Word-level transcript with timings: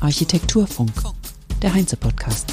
Architekturfunk, 0.00 0.92
der 1.62 1.74
Heinze-Podcast. 1.74 2.52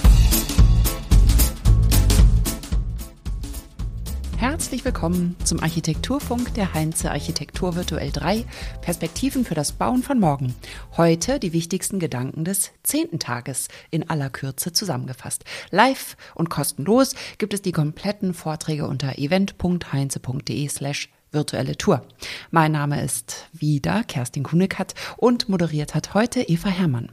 Herzlich 4.37 4.83
willkommen 4.85 5.35
zum 5.43 5.61
Architekturfunk 5.61 6.53
der 6.53 6.73
Heinze 6.73 7.09
Architektur 7.09 7.75
Virtuell 7.75 8.11
3, 8.11 8.45
Perspektiven 8.81 9.45
für 9.45 9.55
das 9.55 9.71
Bauen 9.71 10.03
von 10.03 10.19
morgen. 10.19 10.55
Heute 10.97 11.39
die 11.39 11.53
wichtigsten 11.53 11.99
Gedanken 11.99 12.43
des 12.43 12.71
zehnten 12.83 13.19
Tages 13.19 13.69
in 13.89 14.09
aller 14.09 14.29
Kürze 14.29 14.73
zusammengefasst. 14.73 15.45
Live 15.71 16.17
und 16.35 16.49
kostenlos 16.49 17.15
gibt 17.37 17.53
es 17.53 17.61
die 17.61 17.71
kompletten 17.71 18.33
Vorträge 18.33 18.87
unter 18.87 19.17
event.heinze.de 19.17 20.67
slash 20.67 21.09
virtuelle 21.31 21.77
Tour. 21.77 22.05
Mein 22.51 22.71
Name 22.71 23.03
ist 23.03 23.47
wieder 23.53 24.03
Kerstin 24.03 24.43
Kunekat 24.43 24.93
und 25.17 25.49
moderiert 25.49 25.95
hat 25.95 26.13
heute 26.13 26.41
Eva 26.41 26.69
Herrmann. 26.69 27.11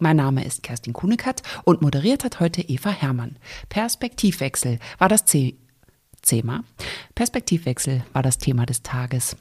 Mein 0.00 0.16
Name 0.16 0.44
ist 0.44 0.62
Kerstin 0.62 0.92
Kunekat 0.92 1.42
und 1.64 1.82
moderiert 1.82 2.24
hat 2.24 2.40
heute 2.40 2.62
Eva 2.62 2.90
Herrmann. 2.90 3.38
Perspektivwechsel 3.68 4.78
war 4.98 5.08
das 5.08 5.24
C 5.24 5.56
Thema. 6.22 6.64
Perspektivwechsel 7.14 8.02
war 8.12 8.22
das 8.22 8.38
Thema 8.38 8.66
des 8.66 8.82
Tages. 8.82 9.36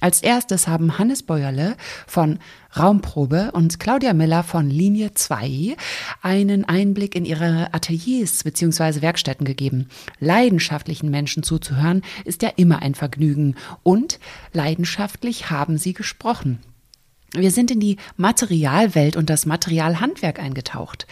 Als 0.00 0.22
erstes 0.22 0.68
haben 0.68 0.98
Hannes 0.98 1.22
Bäuerle 1.22 1.74
von 2.06 2.38
Raumprobe 2.76 3.52
und 3.52 3.80
Claudia 3.80 4.12
Miller 4.12 4.42
von 4.42 4.68
Linie 4.68 5.14
2 5.14 5.74
einen 6.20 6.66
Einblick 6.66 7.14
in 7.14 7.24
ihre 7.24 7.72
Ateliers 7.72 8.44
bzw. 8.44 9.00
Werkstätten 9.00 9.46
gegeben. 9.46 9.88
Leidenschaftlichen 10.20 11.10
Menschen 11.10 11.42
zuzuhören 11.42 12.02
ist 12.26 12.42
ja 12.42 12.50
immer 12.56 12.82
ein 12.82 12.94
Vergnügen 12.94 13.56
und 13.82 14.20
leidenschaftlich 14.52 15.50
haben 15.50 15.78
sie 15.78 15.94
gesprochen. 15.94 16.58
Wir 17.32 17.50
sind 17.50 17.70
in 17.70 17.80
die 17.80 17.96
Materialwelt 18.16 19.16
und 19.16 19.30
das 19.30 19.46
Materialhandwerk 19.46 20.38
eingetaucht. 20.38 21.06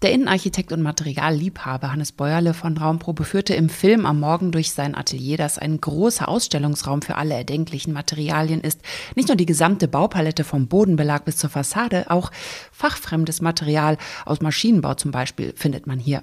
Der 0.00 0.12
Innenarchitekt 0.12 0.70
und 0.70 0.80
Materialliebhaber 0.80 1.90
Hannes 1.90 2.12
Bäuerle 2.12 2.54
von 2.54 2.76
Raumprobe 2.76 3.24
führte 3.24 3.54
im 3.54 3.68
Film 3.68 4.06
am 4.06 4.20
Morgen 4.20 4.52
durch 4.52 4.70
sein 4.70 4.94
Atelier, 4.94 5.36
das 5.36 5.58
ein 5.58 5.80
großer 5.80 6.28
Ausstellungsraum 6.28 7.02
für 7.02 7.16
alle 7.16 7.34
erdenklichen 7.34 7.92
Materialien 7.92 8.60
ist. 8.60 8.80
Nicht 9.16 9.26
nur 9.26 9.36
die 9.36 9.44
gesamte 9.44 9.88
Baupalette 9.88 10.44
vom 10.44 10.68
Bodenbelag 10.68 11.24
bis 11.24 11.36
zur 11.36 11.50
Fassade, 11.50 12.12
auch 12.12 12.30
fachfremdes 12.70 13.40
Material 13.40 13.98
aus 14.24 14.40
Maschinenbau 14.40 14.94
zum 14.94 15.10
Beispiel 15.10 15.52
findet 15.56 15.88
man 15.88 15.98
hier. 15.98 16.22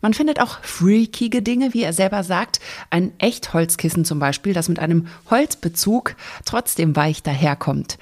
Man 0.00 0.14
findet 0.14 0.40
auch 0.40 0.60
freakige 0.62 1.42
Dinge, 1.42 1.74
wie 1.74 1.82
er 1.82 1.92
selber 1.92 2.22
sagt. 2.22 2.60
Ein 2.90 3.10
Echtholzkissen 3.18 4.04
zum 4.04 4.20
Beispiel, 4.20 4.54
das 4.54 4.68
mit 4.68 4.78
einem 4.78 5.08
Holzbezug 5.30 6.14
trotzdem 6.44 6.94
weich 6.94 7.24
daherkommt 7.24 7.98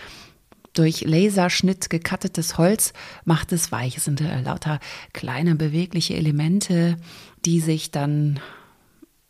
durch 0.79 1.03
Laserschnitt 1.03 1.91
gekattetes 1.91 2.59
Holz 2.59 2.93
macht 3.25 3.53
es 3.53 3.73
weich. 3.73 3.97
Es 3.97 4.05
sind 4.05 4.21
äh, 4.21 4.41
lauter 4.43 4.81
kleine 5.13 5.55
bewegliche 5.55 6.15
Elemente, 6.15 6.97
die 7.45 7.61
sich 7.61 7.91
dann 7.91 8.41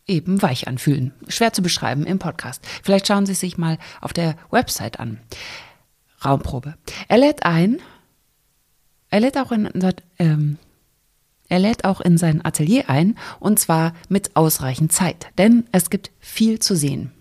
eben 0.07 0.41
weich 0.43 0.69
anfühlen. 0.69 1.13
Schwer 1.29 1.53
zu 1.53 1.63
beschreiben 1.63 2.05
im 2.05 2.19
Podcast. 2.19 2.65
Vielleicht 2.83 3.07
schauen 3.07 3.27
Sie 3.27 3.35
sich 3.35 3.59
mal 3.59 3.79
auf 4.01 4.13
der 4.13 4.37
Website 4.51 5.01
an. 5.01 5.19
Raumprobe. 6.25 6.75
Er 7.09 7.19
lädt 7.19 7.45
ein, 7.45 7.81
er 9.11 9.21
lädt 9.21 9.37
auch 9.39 9.53
in, 9.53 9.69
ähm, 10.19 10.59
er 11.49 11.59
lädt 11.59 11.85
auch 11.85 12.01
in 12.01 12.19
sein 12.19 12.45
Atelier 12.45 12.89
ein 12.89 13.17
und 13.39 13.59
zwar 13.59 13.95
mit 14.09 14.35
ausreichend 14.35 14.93
Zeit, 14.93 15.29
denn 15.39 15.67
es 15.73 15.91
gibt 15.91 16.11
viel 16.19 16.59
zu 16.59 16.75
sehen. 16.75 17.13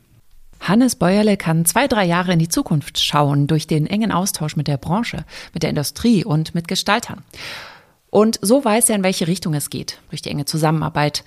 Hannes 0.67 0.95
Bäuerle 0.95 1.37
kann 1.37 1.65
zwei, 1.65 1.87
drei 1.87 2.05
Jahre 2.05 2.33
in 2.33 2.39
die 2.39 2.49
Zukunft 2.49 2.99
schauen 2.99 3.47
durch 3.47 3.67
den 3.67 3.85
engen 3.85 4.11
Austausch 4.11 4.55
mit 4.55 4.67
der 4.67 4.77
Branche, 4.77 5.23
mit 5.53 5.63
der 5.63 5.69
Industrie 5.69 6.25
und 6.25 6.55
mit 6.55 6.67
Gestaltern. 6.67 7.23
Und 8.09 8.39
so 8.41 8.65
weiß 8.65 8.89
er, 8.89 8.95
in 8.95 9.03
welche 9.03 9.27
Richtung 9.27 9.53
es 9.53 9.69
geht, 9.69 9.99
durch 10.09 10.21
die 10.21 10.29
enge 10.29 10.45
Zusammenarbeit, 10.45 11.23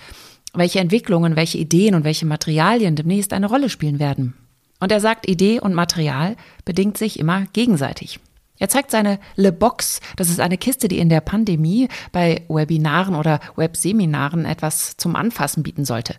welche 0.54 0.80
Entwicklungen, 0.80 1.36
welche 1.36 1.58
Ideen 1.58 1.94
und 1.94 2.04
welche 2.04 2.26
Materialien 2.26 2.96
demnächst 2.96 3.32
eine 3.32 3.46
Rolle 3.46 3.68
spielen 3.68 3.98
werden. 3.98 4.34
Und 4.80 4.90
er 4.90 5.00
sagt, 5.00 5.28
Idee 5.28 5.60
und 5.60 5.74
Material 5.74 6.36
bedingt 6.64 6.98
sich 6.98 7.18
immer 7.18 7.46
gegenseitig. 7.52 8.20
Er 8.58 8.68
zeigt 8.68 8.90
seine 8.90 9.20
Le 9.36 9.52
Box, 9.52 10.00
das 10.16 10.30
ist 10.30 10.40
eine 10.40 10.58
Kiste, 10.58 10.88
die 10.88 10.98
in 10.98 11.10
der 11.10 11.20
Pandemie 11.20 11.88
bei 12.10 12.42
Webinaren 12.48 13.14
oder 13.14 13.38
Webseminaren 13.54 14.44
etwas 14.44 14.96
zum 14.96 15.14
Anfassen 15.14 15.62
bieten 15.62 15.84
sollte. 15.84 16.16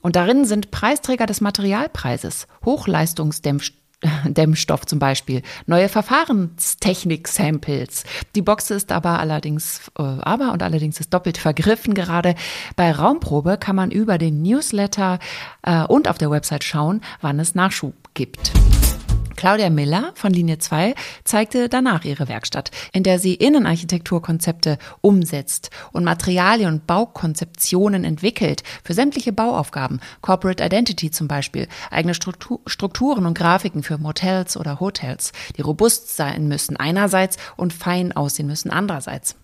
Und 0.00 0.16
darin 0.16 0.44
sind 0.44 0.70
Preisträger 0.70 1.26
des 1.26 1.40
Materialpreises, 1.40 2.46
Hochleistungsdämmstoff 2.64 3.80
zum 4.86 4.98
Beispiel, 4.98 5.42
neue 5.66 5.88
Verfahrenstechnik-Samples. 5.88 8.04
Die 8.34 8.42
Box 8.42 8.70
ist 8.70 8.92
aber 8.92 9.18
allerdings, 9.18 9.90
äh, 9.98 10.02
aber 10.02 10.52
und 10.52 10.62
allerdings 10.62 11.00
ist 11.00 11.12
doppelt 11.12 11.38
vergriffen 11.38 11.94
gerade. 11.94 12.34
Bei 12.76 12.92
Raumprobe 12.92 13.58
kann 13.58 13.74
man 13.76 13.90
über 13.90 14.18
den 14.18 14.42
Newsletter 14.42 15.18
äh, 15.62 15.84
und 15.84 16.08
auf 16.08 16.18
der 16.18 16.30
Website 16.30 16.64
schauen, 16.64 17.00
wann 17.20 17.40
es 17.40 17.54
Nachschub 17.54 17.94
gibt. 18.14 18.52
Claudia 19.40 19.70
Miller 19.70 20.12
von 20.16 20.34
Linie 20.34 20.58
2 20.58 20.94
zeigte 21.24 21.70
danach 21.70 22.04
ihre 22.04 22.28
Werkstatt, 22.28 22.70
in 22.92 23.04
der 23.04 23.18
sie 23.18 23.32
Innenarchitekturkonzepte 23.32 24.76
umsetzt 25.00 25.70
und 25.92 26.04
Materialien 26.04 26.74
und 26.74 26.86
Baukonzeptionen 26.86 28.04
entwickelt 28.04 28.62
für 28.84 28.92
sämtliche 28.92 29.32
Bauaufgaben, 29.32 30.00
Corporate 30.20 30.62
Identity 30.62 31.10
zum 31.10 31.26
Beispiel, 31.26 31.68
eigene 31.90 32.12
Struktur, 32.12 32.60
Strukturen 32.66 33.24
und 33.24 33.32
Grafiken 33.32 33.82
für 33.82 33.96
Motels 33.96 34.58
oder 34.58 34.78
Hotels, 34.78 35.32
die 35.56 35.62
robust 35.62 36.14
sein 36.14 36.46
müssen 36.46 36.76
einerseits 36.76 37.38
und 37.56 37.72
fein 37.72 38.12
aussehen 38.12 38.46
müssen 38.46 38.70
andererseits. 38.70 39.36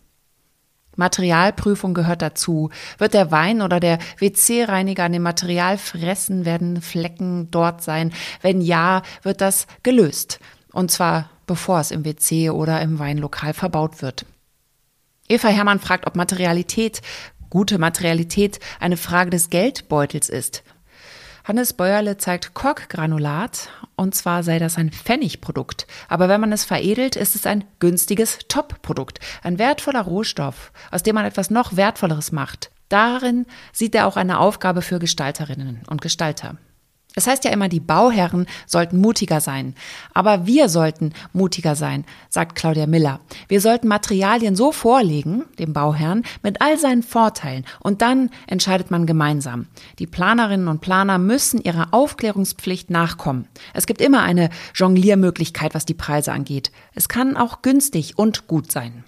Materialprüfung 0.96 1.94
gehört 1.94 2.22
dazu. 2.22 2.70
Wird 2.98 3.14
der 3.14 3.30
Wein 3.30 3.62
oder 3.62 3.80
der 3.80 3.98
WC-Reiniger 4.18 5.04
an 5.04 5.12
dem 5.12 5.22
Material 5.22 5.78
fressen, 5.78 6.44
werden 6.44 6.82
Flecken 6.82 7.50
dort 7.50 7.82
sein? 7.82 8.12
Wenn 8.42 8.60
ja, 8.60 9.02
wird 9.22 9.40
das 9.40 9.66
gelöst. 9.82 10.40
Und 10.72 10.90
zwar 10.90 11.30
bevor 11.46 11.80
es 11.80 11.90
im 11.90 12.04
WC 12.04 12.50
oder 12.50 12.82
im 12.82 12.98
Weinlokal 12.98 13.54
verbaut 13.54 14.02
wird. 14.02 14.26
Eva 15.28 15.48
Hermann 15.48 15.80
fragt, 15.80 16.06
ob 16.06 16.16
Materialität, 16.16 17.02
gute 17.50 17.78
Materialität, 17.78 18.60
eine 18.80 18.96
Frage 18.96 19.30
des 19.30 19.50
Geldbeutels 19.50 20.28
ist. 20.28 20.62
Hannes 21.46 21.74
Bäuerle 21.74 22.16
zeigt 22.16 22.54
Korkgranulat 22.54 23.68
und 23.94 24.16
zwar 24.16 24.42
sei 24.42 24.58
das 24.58 24.78
ein 24.78 24.90
Pfennigprodukt. 24.90 25.86
Aber 26.08 26.28
wenn 26.28 26.40
man 26.40 26.50
es 26.50 26.64
veredelt, 26.64 27.14
ist 27.14 27.36
es 27.36 27.46
ein 27.46 27.62
günstiges 27.78 28.40
Top-Produkt. 28.48 29.20
Ein 29.44 29.60
wertvoller 29.60 30.02
Rohstoff, 30.02 30.72
aus 30.90 31.04
dem 31.04 31.14
man 31.14 31.24
etwas 31.24 31.50
noch 31.50 31.76
Wertvolleres 31.76 32.32
macht. 32.32 32.72
Darin 32.88 33.46
sieht 33.72 33.94
er 33.94 34.08
auch 34.08 34.16
eine 34.16 34.40
Aufgabe 34.40 34.82
für 34.82 34.98
Gestalterinnen 34.98 35.82
und 35.88 36.00
Gestalter. 36.00 36.56
Es 37.18 37.26
heißt 37.26 37.44
ja 37.44 37.50
immer, 37.50 37.70
die 37.70 37.80
Bauherren 37.80 38.44
sollten 38.66 39.00
mutiger 39.00 39.40
sein. 39.40 39.74
Aber 40.12 40.46
wir 40.46 40.68
sollten 40.68 41.14
mutiger 41.32 41.74
sein, 41.74 42.04
sagt 42.28 42.56
Claudia 42.56 42.86
Miller. 42.86 43.20
Wir 43.48 43.62
sollten 43.62 43.88
Materialien 43.88 44.54
so 44.54 44.70
vorlegen, 44.70 45.46
dem 45.58 45.72
Bauherrn, 45.72 46.24
mit 46.42 46.60
all 46.60 46.76
seinen 46.76 47.02
Vorteilen. 47.02 47.64
Und 47.80 48.02
dann 48.02 48.28
entscheidet 48.46 48.90
man 48.90 49.06
gemeinsam. 49.06 49.66
Die 49.98 50.06
Planerinnen 50.06 50.68
und 50.68 50.82
Planer 50.82 51.16
müssen 51.16 51.58
ihrer 51.58 51.88
Aufklärungspflicht 51.92 52.90
nachkommen. 52.90 53.48
Es 53.72 53.86
gibt 53.86 54.02
immer 54.02 54.22
eine 54.22 54.50
Jongliermöglichkeit, 54.74 55.74
was 55.74 55.86
die 55.86 55.94
Preise 55.94 56.32
angeht. 56.32 56.70
Es 56.94 57.08
kann 57.08 57.38
auch 57.38 57.62
günstig 57.62 58.18
und 58.18 58.46
gut 58.46 58.70
sein. 58.70 59.04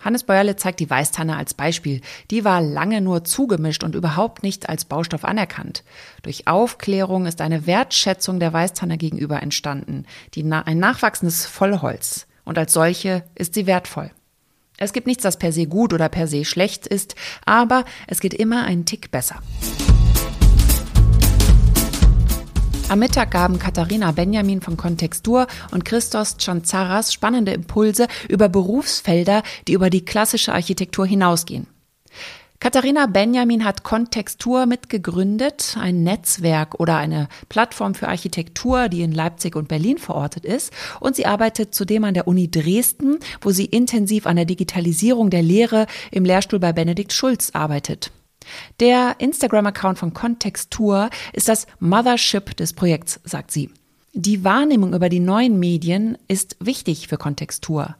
Hannes 0.00 0.24
Bäuerle 0.24 0.56
zeigt 0.56 0.80
die 0.80 0.88
Weißtanne 0.88 1.36
als 1.36 1.54
Beispiel. 1.54 2.00
Die 2.30 2.44
war 2.44 2.60
lange 2.60 3.00
nur 3.00 3.24
zugemischt 3.24 3.84
und 3.84 3.94
überhaupt 3.94 4.42
nicht 4.42 4.68
als 4.68 4.84
Baustoff 4.84 5.24
anerkannt. 5.24 5.84
Durch 6.22 6.46
Aufklärung 6.46 7.26
ist 7.26 7.40
eine 7.40 7.66
Wertschätzung 7.66 8.40
der 8.40 8.52
Weißtanne 8.52 8.98
gegenüber 8.98 9.42
entstanden, 9.42 10.04
die 10.34 10.42
na 10.42 10.62
ein 10.62 10.78
nachwachsendes 10.78 11.46
Vollholz. 11.46 12.26
Und 12.44 12.58
als 12.58 12.72
solche 12.72 13.24
ist 13.34 13.54
sie 13.54 13.66
wertvoll. 13.66 14.10
Es 14.78 14.92
gibt 14.92 15.08
nichts, 15.08 15.24
das 15.24 15.38
per 15.38 15.52
se 15.52 15.66
gut 15.66 15.92
oder 15.92 16.08
per 16.08 16.28
se 16.28 16.44
schlecht 16.44 16.86
ist, 16.86 17.16
aber 17.44 17.84
es 18.06 18.20
geht 18.20 18.32
immer 18.32 18.64
einen 18.64 18.84
Tick 18.84 19.10
besser. 19.10 19.42
Am 22.90 23.00
Mittag 23.00 23.32
gaben 23.32 23.58
Katharina 23.58 24.12
Benjamin 24.12 24.62
von 24.62 24.78
Kontextur 24.78 25.46
und 25.72 25.84
Christos 25.84 26.38
Chanzaras 26.38 27.12
spannende 27.12 27.52
Impulse 27.52 28.08
über 28.30 28.48
Berufsfelder, 28.48 29.42
die 29.66 29.74
über 29.74 29.90
die 29.90 30.06
klassische 30.06 30.54
Architektur 30.54 31.04
hinausgehen. 31.04 31.66
Katharina 32.60 33.06
Benjamin 33.06 33.66
hat 33.66 33.82
Kontextur 33.82 34.64
mitgegründet, 34.64 35.76
ein 35.78 36.02
Netzwerk 36.02 36.80
oder 36.80 36.96
eine 36.96 37.28
Plattform 37.50 37.94
für 37.94 38.08
Architektur, 38.08 38.88
die 38.88 39.02
in 39.02 39.12
Leipzig 39.12 39.54
und 39.54 39.68
Berlin 39.68 39.98
verortet 39.98 40.46
ist. 40.46 40.72
Und 40.98 41.14
sie 41.14 41.26
arbeitet 41.26 41.74
zudem 41.74 42.04
an 42.04 42.14
der 42.14 42.26
Uni 42.26 42.50
Dresden, 42.50 43.18
wo 43.42 43.50
sie 43.50 43.66
intensiv 43.66 44.26
an 44.26 44.36
der 44.36 44.46
Digitalisierung 44.46 45.28
der 45.28 45.42
Lehre 45.42 45.86
im 46.10 46.24
Lehrstuhl 46.24 46.58
bei 46.58 46.72
Benedikt 46.72 47.12
Schulz 47.12 47.50
arbeitet. 47.52 48.12
Der 48.80 49.16
Instagram-Account 49.18 49.98
von 49.98 50.14
Kontextur 50.14 51.10
ist 51.32 51.48
das 51.48 51.66
Mothership 51.80 52.56
des 52.56 52.72
Projekts, 52.72 53.20
sagt 53.24 53.50
sie. 53.50 53.70
Die 54.14 54.44
Wahrnehmung 54.44 54.94
über 54.94 55.08
die 55.08 55.20
neuen 55.20 55.58
Medien 55.58 56.18
ist 56.28 56.56
wichtig 56.60 57.08
für 57.08 57.18
Kontextur. 57.18 57.96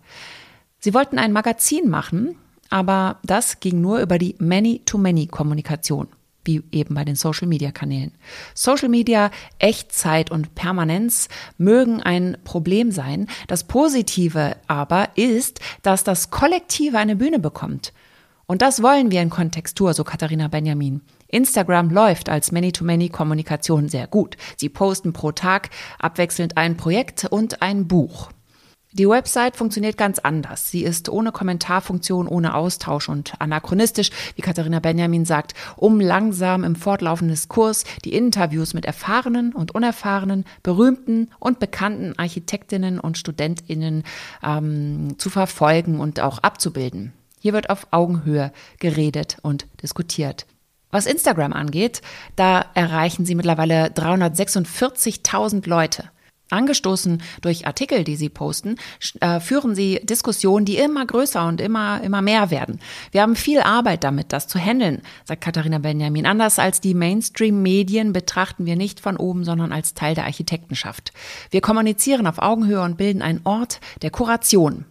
Sie 0.81 0.95
wollten 0.95 1.19
ein 1.19 1.33
Magazin 1.33 1.89
machen, 1.89 2.37
aber 2.71 3.19
das 3.23 3.61
ging 3.61 3.81
nur 3.81 4.01
über 4.01 4.19
die 4.19 4.35
Many-to-Many-Kommunikation 4.39 6.09
wie 6.49 6.63
eben 6.73 6.95
bei 6.95 7.05
den 7.05 7.15
Social-Media-Kanälen. 7.15 8.13
Social 8.55 8.89
Media, 8.89 9.31
Echtzeit 9.59 10.31
und 10.31 10.55
Permanenz 10.55 11.29
mögen 11.59 12.03
ein 12.03 12.39
Problem 12.43 12.91
sein. 12.91 13.29
Das 13.47 13.65
Positive 13.65 14.57
aber 14.67 15.11
ist, 15.15 15.61
dass 15.83 16.03
das 16.03 16.31
Kollektive 16.31 16.99
eine 16.99 17.17
Bühne 17.17 17.39
bekommt. 17.39 17.93
Und 18.51 18.63
das 18.63 18.83
wollen 18.83 19.11
wir 19.11 19.21
in 19.21 19.29
Kontextur, 19.29 19.93
so 19.93 20.05
Katharina 20.05 20.49
Benjamin. 20.49 21.03
Instagram 21.29 21.91
läuft 21.91 22.31
als 22.31 22.51
Many-to-Many-Kommunikation 22.51 23.91
sehr 23.91 24.07
gut. 24.07 24.39
Sie 24.57 24.71
posten 24.71 25.13
pro 25.13 25.33
Tag 25.33 25.69
abwechselnd 25.99 26.57
ein 26.57 26.79
Projekt 26.79 27.27
und 27.27 27.61
ein 27.61 27.87
Buch. 27.87 28.31
Die 28.93 29.07
Website 29.07 29.55
funktioniert 29.55 29.99
ganz 29.99 30.19
anders. 30.19 30.71
Sie 30.71 30.83
ist 30.83 31.11
ohne 31.11 31.31
Kommentarfunktion, 31.31 32.27
ohne 32.27 32.55
Austausch 32.55 33.11
und 33.11 33.39
anachronistisch, 33.39 34.11
wie 34.35 34.41
Katharina 34.41 34.81
Benjamin 34.81 35.27
sagt, 35.27 35.53
um 35.77 36.01
langsam 36.01 36.65
im 36.65 36.75
fortlaufenden 36.75 37.35
Diskurs 37.35 37.85
die 38.07 38.15
Interviews 38.15 38.73
mit 38.73 38.87
erfahrenen 38.87 39.53
und 39.53 39.75
unerfahrenen, 39.75 40.47
berühmten 40.63 41.29
und 41.39 41.59
bekannten 41.59 42.19
Architektinnen 42.19 42.99
und 42.99 43.19
Studentinnen 43.19 44.05
ähm, 44.43 45.17
zu 45.19 45.29
verfolgen 45.29 46.01
und 46.01 46.21
auch 46.21 46.39
abzubilden. 46.39 47.13
Hier 47.49 47.55
wird 47.55 47.71
auf 47.71 47.87
Augenhöhe 47.93 48.53
geredet 48.79 49.39
und 49.41 49.67
diskutiert. 49.83 50.45
Was 50.91 51.07
Instagram 51.07 51.55
angeht, 51.55 52.03
da 52.37 52.67
erreichen 52.75 53.25
sie 53.25 53.35
mittlerweile 53.35 53.87
346.000 53.87 55.67
Leute. 55.67 56.11
Angestoßen 56.51 57.23
durch 57.41 57.67
Artikel, 57.67 58.05
die 58.05 58.17
sie 58.17 58.29
posten, 58.29 58.77
äh, 59.23 59.41
führen 59.41 59.75
sie 59.75 59.99
Diskussionen, 60.03 60.67
die 60.67 60.77
immer 60.77 61.07
größer 61.07 61.49
und 61.49 61.63
immer, 61.63 62.03
immer 62.03 62.21
mehr 62.21 62.51
werden. 62.51 62.81
Wir 63.13 63.23
haben 63.23 63.35
viel 63.35 63.61
Arbeit 63.61 64.05
damit, 64.05 64.35
das 64.35 64.47
zu 64.47 64.59
handeln, 64.59 65.01
sagt 65.25 65.41
Katharina 65.41 65.79
Benjamin. 65.79 66.27
Anders 66.27 66.59
als 66.59 66.83
die 66.83 66.93
Mainstream-Medien 66.93 68.13
betrachten 68.13 68.67
wir 68.67 68.77
nicht 68.77 69.01
von 69.01 69.17
oben, 69.17 69.45
sondern 69.45 69.73
als 69.73 69.95
Teil 69.95 70.15
der 70.15 70.27
Architektenschaft. 70.27 71.15
Wir 71.51 71.63
kommunizieren 71.63 72.27
auf 72.27 72.41
Augenhöhe 72.41 72.83
und 72.83 72.99
bilden 72.99 73.23
einen 73.23 73.41
Ort 73.45 73.81
der 74.03 74.11
Kuration. 74.11 74.85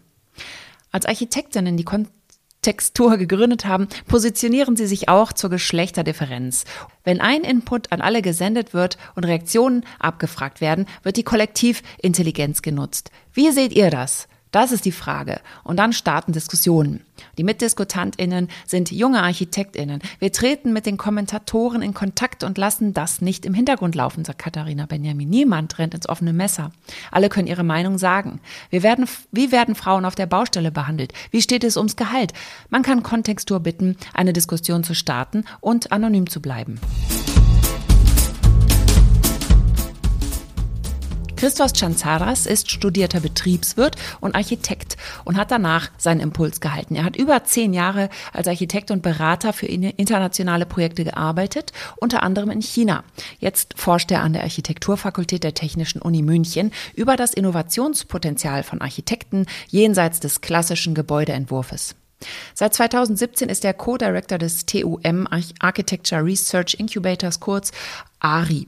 Als 0.91 1.05
Architektinnen 1.05 1.77
die 1.77 1.85
Textur 2.67 3.15
gegründet 3.15 3.63
haben, 3.63 3.87
positionieren 4.09 4.75
sie 4.75 4.87
sich 4.87 5.07
auch 5.07 5.31
zur 5.31 5.49
Geschlechterdifferenz. 5.49 6.65
Wenn 7.05 7.21
ein 7.21 7.45
Input 7.45 7.93
an 7.93 8.01
alle 8.01 8.21
gesendet 8.21 8.73
wird 8.73 8.97
und 9.15 9.23
Reaktionen 9.23 9.85
abgefragt 9.99 10.59
werden, 10.59 10.85
wird 11.01 11.15
die 11.15 11.23
Kollektivintelligenz 11.23 12.61
genutzt. 12.61 13.09
Wie 13.31 13.51
seht 13.51 13.71
ihr 13.71 13.89
das? 13.89 14.27
Das 14.51 14.71
ist 14.71 14.85
die 14.85 14.91
Frage. 14.91 15.41
Und 15.63 15.77
dann 15.77 15.93
starten 15.93 16.31
Diskussionen. 16.31 17.01
Die 17.37 17.43
MitdiskutantInnen 17.43 18.49
sind 18.65 18.91
junge 18.91 19.21
ArchitektInnen. 19.23 20.01
Wir 20.19 20.31
treten 20.31 20.73
mit 20.73 20.85
den 20.85 20.97
Kommentatoren 20.97 21.81
in 21.81 21.93
Kontakt 21.93 22.43
und 22.43 22.57
lassen 22.57 22.93
das 22.93 23.21
nicht 23.21 23.45
im 23.45 23.53
Hintergrund 23.53 23.95
laufen, 23.95 24.23
sagt 24.23 24.39
Katharina 24.39 24.85
Benjamin. 24.85 25.29
Niemand 25.29 25.77
rennt 25.79 25.93
ins 25.93 26.07
offene 26.07 26.33
Messer. 26.33 26.71
Alle 27.11 27.29
können 27.29 27.47
ihre 27.47 27.63
Meinung 27.63 27.97
sagen. 27.97 28.39
Wir 28.69 28.83
werden, 28.83 29.07
wie 29.31 29.51
werden 29.51 29.75
Frauen 29.75 30.05
auf 30.05 30.15
der 30.15 30.27
Baustelle 30.27 30.71
behandelt? 30.71 31.13
Wie 31.31 31.41
steht 31.41 31.63
es 31.63 31.77
ums 31.77 31.95
Gehalt? 31.95 32.33
Man 32.69 32.83
kann 32.83 33.03
Kontextur 33.03 33.59
bitten, 33.59 33.97
eine 34.13 34.33
Diskussion 34.33 34.83
zu 34.83 34.93
starten 34.93 35.43
und 35.59 35.91
anonym 35.91 36.29
zu 36.29 36.41
bleiben. 36.41 36.79
Christos 41.37 41.71
Chanzaras 41.73 42.47
ist 42.47 42.71
studierter 42.71 43.19
Betriebswirt 43.19 43.95
und 44.21 44.33
Architekt 44.33 44.97
und 45.23 45.37
hat 45.37 45.51
danach 45.51 45.91
seinen 45.99 46.19
Impuls 46.19 46.61
gehalten. 46.61 46.95
Er 46.95 47.03
hat 47.03 47.15
über 47.15 47.43
zehn 47.43 47.75
Jahre 47.75 48.09
als 48.33 48.47
Architekt 48.47 48.89
und 48.89 49.03
Berater 49.03 49.53
für 49.53 49.67
internationale 49.67 50.65
Projekte 50.65 51.03
gearbeitet, 51.03 51.73
unter 51.97 52.23
anderem 52.23 52.49
in 52.49 52.63
China. 52.63 53.03
Jetzt 53.37 53.75
forscht 53.77 54.09
er 54.09 54.23
an 54.23 54.33
der 54.33 54.41
Architekturfakultät 54.41 55.43
der 55.43 55.53
Technischen 55.53 56.01
Uni 56.01 56.23
München 56.23 56.71
über 56.95 57.15
das 57.15 57.35
Innovationspotenzial 57.35 58.63
von 58.63 58.81
Architekten 58.81 59.45
jenseits 59.67 60.19
des 60.19 60.41
klassischen 60.41 60.95
Gebäudeentwurfes. 60.95 61.93
Seit 62.55 62.73
2017 62.73 63.47
ist 63.49 63.63
er 63.63 63.75
Co-Director 63.75 64.39
des 64.39 64.65
TUM 64.65 65.27
Architecture 65.59 66.25
Research 66.25 66.77
Incubators, 66.79 67.39
kurz 67.39 67.71
ARI. 68.19 68.65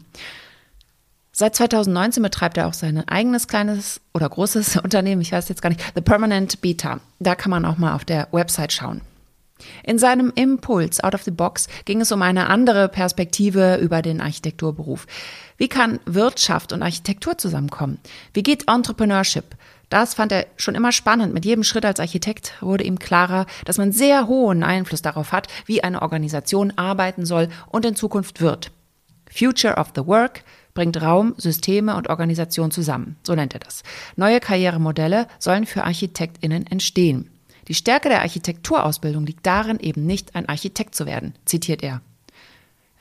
Seit 1.39 1.55
2019 1.55 2.21
betreibt 2.21 2.57
er 2.57 2.67
auch 2.67 2.73
sein 2.73 3.07
eigenes 3.07 3.47
kleines 3.47 4.01
oder 4.13 4.27
großes 4.27 4.75
Unternehmen, 4.83 5.21
ich 5.21 5.31
weiß 5.31 5.47
jetzt 5.47 5.61
gar 5.61 5.69
nicht, 5.69 5.81
The 5.95 6.01
Permanent 6.01 6.59
Beta. 6.59 6.99
Da 7.19 7.33
kann 7.33 7.49
man 7.49 7.63
auch 7.63 7.77
mal 7.77 7.95
auf 7.95 8.03
der 8.03 8.27
Website 8.33 8.73
schauen. 8.73 8.99
In 9.85 9.97
seinem 9.97 10.33
Impuls 10.35 11.01
Out 11.01 11.15
of 11.15 11.23
the 11.23 11.31
Box 11.31 11.69
ging 11.85 12.01
es 12.01 12.11
um 12.11 12.21
eine 12.23 12.47
andere 12.47 12.89
Perspektive 12.89 13.77
über 13.77 14.01
den 14.01 14.19
Architekturberuf. 14.19 15.07
Wie 15.55 15.69
kann 15.69 16.01
Wirtschaft 16.05 16.73
und 16.73 16.83
Architektur 16.83 17.37
zusammenkommen? 17.37 17.99
Wie 18.33 18.43
geht 18.43 18.67
Entrepreneurship? 18.67 19.45
Das 19.87 20.15
fand 20.15 20.33
er 20.33 20.45
schon 20.57 20.75
immer 20.75 20.91
spannend. 20.91 21.33
Mit 21.33 21.45
jedem 21.45 21.63
Schritt 21.63 21.85
als 21.85 22.01
Architekt 22.01 22.51
wurde 22.59 22.83
ihm 22.83 22.99
klarer, 22.99 23.45
dass 23.63 23.77
man 23.77 23.93
sehr 23.93 24.27
hohen 24.27 24.61
Einfluss 24.61 25.01
darauf 25.01 25.31
hat, 25.31 25.47
wie 25.67 25.85
eine 25.85 26.01
Organisation 26.01 26.73
arbeiten 26.75 27.25
soll 27.25 27.47
und 27.69 27.85
in 27.85 27.95
Zukunft 27.95 28.41
wird. 28.41 28.71
Future 29.31 29.75
of 29.75 29.93
the 29.95 30.05
Work, 30.05 30.43
bringt 30.79 31.01
Raum, 31.01 31.33
Systeme 31.35 31.97
und 31.97 32.09
Organisation 32.09 32.71
zusammen. 32.71 33.17
So 33.23 33.35
nennt 33.35 33.53
er 33.53 33.59
das. 33.59 33.83
Neue 34.15 34.39
Karrieremodelle 34.39 35.27
sollen 35.37 35.65
für 35.65 35.83
ArchitektInnen 35.83 36.65
entstehen. 36.67 37.29
Die 37.67 37.73
Stärke 37.73 38.07
der 38.07 38.21
Architekturausbildung 38.21 39.25
liegt 39.25 39.45
darin, 39.45 39.81
eben 39.81 40.05
nicht 40.05 40.35
ein 40.35 40.47
Architekt 40.47 40.95
zu 40.95 41.05
werden, 41.05 41.35
zitiert 41.43 41.83
er. 41.83 41.99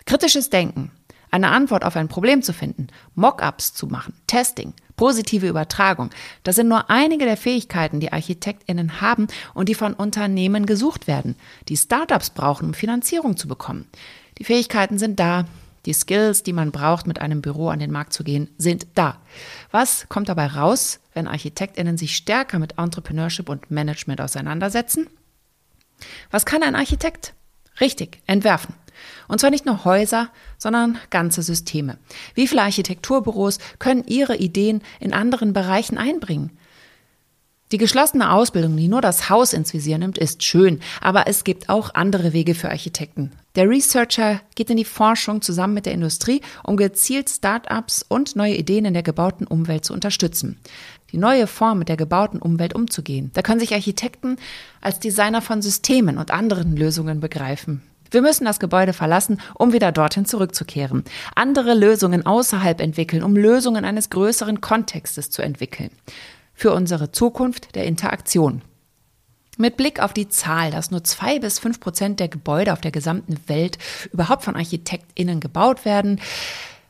Kritisches 0.07 0.51
Denken, 0.51 0.91
eine 1.31 1.51
Antwort 1.51 1.85
auf 1.85 1.95
ein 1.95 2.09
Problem 2.09 2.43
zu 2.43 2.53
finden, 2.53 2.89
Mockups 3.15 3.75
zu 3.75 3.87
machen, 3.87 4.15
Testing, 4.27 4.73
positive 4.97 5.47
Übertragung, 5.47 6.11
das 6.43 6.57
sind 6.57 6.67
nur 6.67 6.91
einige 6.91 7.27
der 7.27 7.37
Fähigkeiten, 7.37 8.01
die 8.01 8.13
ArchitektInnen 8.13 9.01
haben 9.01 9.29
und 9.55 9.69
die 9.69 9.77
von 9.77 9.95
Unternehmen 9.95 10.67
gesucht 10.67 11.07
werden, 11.07 11.37
die 11.69 11.77
Startups 11.77 12.31
brauchen, 12.31 12.67
um 12.67 12.75
Finanzierung 12.75 13.37
zu 13.37 13.47
bekommen. 13.47 13.87
Die 14.39 14.45
Fähigkeiten 14.45 14.99
sind 14.99 15.21
da, 15.21 15.45
die 15.89 15.95
Skills, 15.95 16.43
die 16.43 16.53
man 16.53 16.71
braucht, 16.71 17.07
mit 17.07 17.19
einem 17.19 17.41
Büro 17.41 17.71
an 17.71 17.79
den 17.79 17.91
Markt 17.91 18.13
zu 18.13 18.23
gehen, 18.23 18.51
sind 18.59 18.87
da. 18.95 19.17
Was 19.71 20.07
kommt 20.11 20.29
dabei 20.29 20.47
raus, 20.47 21.01
wenn 21.15 21.27
ArchitektInnen 21.27 21.97
sich 21.97 22.15
stärker 22.15 22.59
mit 22.59 22.79
Entrepreneurship 22.79 23.49
und 23.49 23.71
Management 23.71 24.21
auseinandersetzen? 24.21 25.09
Was 26.31 26.45
kann 26.45 26.63
ein 26.63 26.77
Architekt? 26.77 27.33
Richtig, 27.81 28.21
entwerfen. 28.27 28.75
Und 29.29 29.41
zwar 29.41 29.49
nicht 29.49 29.65
nur 29.65 29.87
Häuser, 29.87 30.29
sondern 30.59 30.99
ganze 31.09 31.43
Systeme. 31.43 31.97
Wie 32.35 32.47
viele 32.47 32.63
Architekturbüros 32.63 33.59
können 33.79 34.05
ihre 34.05 34.37
Ideen 34.37 34.83
in 35.01 35.15
anderen 35.15 35.55
Bereichen 35.55 35.97
einbringen? 35.97 36.59
Die 37.71 37.77
geschlossene 37.77 38.33
Ausbildung, 38.33 38.79
die 38.79 38.89
nur 38.89 39.03
das 39.03 39.29
Haus 39.29 39.53
ins 39.53 39.75
Visier 39.75 39.99
nimmt, 39.99 40.17
ist 40.17 40.43
schön, 40.43 40.81
aber 41.03 41.27
es 41.27 41.45
gibt 41.45 41.69
auch 41.69 41.95
andere 41.95 42.33
Wege 42.33 42.55
für 42.55 42.71
Architekten. 42.71 43.33
Der 43.57 43.69
Researcher 43.69 44.41
geht 44.55 44.71
in 44.71 44.79
die 44.79 44.87
Forschung 44.87 45.43
zusammen 45.43 45.75
mit 45.75 45.85
der 45.85 45.93
Industrie, 45.93 46.41
um 46.65 46.79
gezielt 46.79 47.29
Start-ups 47.29 48.07
und 48.09 48.37
neue 48.37 48.55
Ideen 48.55 48.87
in 48.87 48.95
der 48.95 49.03
gebauten 49.03 49.47
Umwelt 49.47 49.85
zu 49.85 49.93
unterstützen. 49.93 50.59
Die 51.13 51.19
neue 51.19 51.47
Form 51.47 51.79
mit 51.79 51.91
der 51.91 51.99
gebauten 51.99 52.41
Umwelt 52.41 52.75
umzugehen. 52.75 53.31
Da 53.35 53.43
können 53.43 53.61
sich 53.61 53.75
Architekten 53.75 54.37
als 54.81 54.99
Designer 54.99 55.43
von 55.43 55.61
Systemen 55.61 56.17
und 56.17 56.31
anderen 56.31 56.75
Lösungen 56.75 57.21
begreifen. 57.21 57.83
Wir 58.11 58.23
müssen 58.23 58.47
das 58.47 58.61
Gebäude 58.61 58.95
verlassen, 58.95 59.43
um 59.55 59.75
wieder 59.75 59.93
dorthin 59.93 60.25
zurückzukehren. 60.25 61.05
Andere 61.35 61.75
Lösungen 61.75 62.25
außerhalb 62.25 62.81
entwickeln, 62.81 63.23
um 63.23 63.37
Lösungen 63.37 63.85
eines 63.85 64.09
größeren 64.09 64.63
Kontextes 64.63 65.29
zu 65.29 65.43
entwickeln 65.43 65.91
für 66.59 66.73
unsere 66.73 67.13
Zukunft 67.13 67.77
der 67.77 67.85
Interaktion. 67.85 68.63
Mit 69.59 69.77
Blick 69.77 70.01
auf 70.01 70.13
die 70.13 70.29
Zahl, 70.29 70.73
dass 70.73 70.91
nur 70.91 71.05
zwei 71.05 71.39
bis 71.39 71.61
fünf 71.61 71.79
Prozent 71.79 72.19
der 72.19 72.27
Gebäude 72.27 72.73
auf 72.73 72.81
der 72.81 72.91
gesamten 72.91 73.37
Welt 73.47 73.79
überhaupt 74.13 74.43
von 74.43 74.57
ArchitektInnen 74.57 75.39
gebaut 75.39 75.85
werden, 75.85 76.21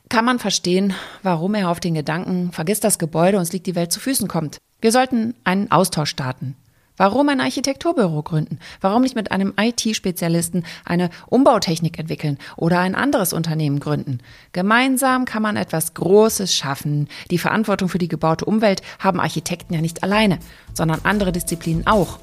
kann 0.09 0.25
man 0.25 0.39
verstehen, 0.39 0.95
warum 1.21 1.53
er 1.53 1.69
auf 1.69 1.79
den 1.79 1.93
Gedanken, 1.93 2.51
vergiss 2.51 2.79
das 2.79 2.97
Gebäude, 2.97 3.37
uns 3.37 3.53
liegt 3.53 3.67
die 3.67 3.75
Welt 3.75 3.91
zu 3.91 3.99
Füßen 3.99 4.27
kommt. 4.27 4.57
Wir 4.81 4.91
sollten 4.91 5.35
einen 5.43 5.69
Austausch 5.69 6.09
starten. 6.09 6.55
Warum 6.99 7.29
ein 7.29 7.39
Architekturbüro 7.39 8.23
gründen? 8.23 8.59
Warum 8.81 9.03
nicht 9.03 9.15
mit 9.15 9.31
einem 9.31 9.53
IT-Spezialisten 9.57 10.65
eine 10.83 11.09
Umbautechnik 11.27 11.97
entwickeln 11.97 12.37
oder 12.57 12.81
ein 12.81 12.93
anderes 12.93 13.31
Unternehmen 13.31 13.79
gründen? 13.79 14.19
Gemeinsam 14.51 15.23
kann 15.23 15.41
man 15.41 15.55
etwas 15.55 15.93
Großes 15.93 16.53
schaffen. 16.53 17.07
Die 17.31 17.37
Verantwortung 17.37 17.87
für 17.87 17.99
die 17.99 18.09
gebaute 18.09 18.43
Umwelt 18.43 18.81
haben 18.99 19.21
Architekten 19.21 19.73
ja 19.73 19.79
nicht 19.79 20.03
alleine, 20.03 20.39
sondern 20.73 20.99
andere 21.05 21.31
Disziplinen 21.31 21.87
auch. 21.87 22.19